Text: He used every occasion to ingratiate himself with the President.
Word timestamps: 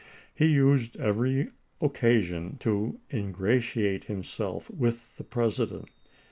He 0.33 0.47
used 0.47 0.97
every 0.97 1.49
occasion 1.79 2.57
to 2.61 2.99
ingratiate 3.13 4.05
himself 4.05 4.67
with 4.71 5.15
the 5.17 5.23
President. 5.23 5.89